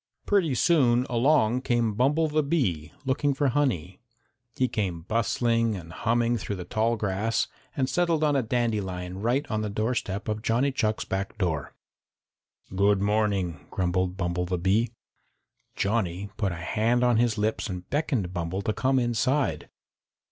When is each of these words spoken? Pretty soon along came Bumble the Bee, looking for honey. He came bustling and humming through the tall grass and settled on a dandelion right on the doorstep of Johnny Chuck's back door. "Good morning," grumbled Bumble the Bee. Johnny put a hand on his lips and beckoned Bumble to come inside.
Pretty 0.25 0.55
soon 0.55 1.05
along 1.11 1.61
came 1.61 1.93
Bumble 1.93 2.27
the 2.27 2.41
Bee, 2.41 2.91
looking 3.05 3.35
for 3.35 3.49
honey. 3.49 4.01
He 4.57 4.67
came 4.67 5.01
bustling 5.03 5.75
and 5.75 5.93
humming 5.93 6.37
through 6.37 6.55
the 6.55 6.65
tall 6.65 6.95
grass 6.95 7.47
and 7.77 7.87
settled 7.87 8.23
on 8.23 8.35
a 8.35 8.41
dandelion 8.41 9.21
right 9.21 9.45
on 9.51 9.61
the 9.61 9.69
doorstep 9.69 10.27
of 10.27 10.41
Johnny 10.41 10.71
Chuck's 10.71 11.05
back 11.05 11.37
door. 11.37 11.75
"Good 12.75 12.99
morning," 12.99 13.67
grumbled 13.69 14.17
Bumble 14.17 14.47
the 14.47 14.57
Bee. 14.57 14.89
Johnny 15.75 16.31
put 16.35 16.51
a 16.51 16.55
hand 16.55 17.03
on 17.03 17.17
his 17.17 17.37
lips 17.37 17.69
and 17.69 17.87
beckoned 17.91 18.33
Bumble 18.33 18.63
to 18.63 18.73
come 18.73 18.97
inside. 18.97 19.69